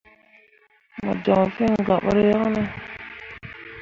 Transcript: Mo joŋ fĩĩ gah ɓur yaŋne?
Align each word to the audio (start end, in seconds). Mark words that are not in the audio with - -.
Mo 1.03 1.11
joŋ 1.23 1.43
fĩĩ 1.55 1.65
gah 1.87 2.01
ɓur 2.05 2.17
yaŋne? 2.29 2.61